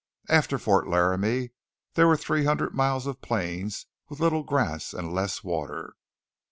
After 0.29 0.57
Fort 0.57 0.87
Laramie 0.87 1.51
there 1.93 2.07
were 2.07 2.17
three 2.17 2.43
hundred 2.43 2.73
miles 2.73 3.05
of 3.05 3.21
plains, 3.21 3.85
with 4.09 4.19
little 4.19 4.41
grass 4.41 4.95
and 4.95 5.13
less 5.13 5.43
water. 5.43 5.93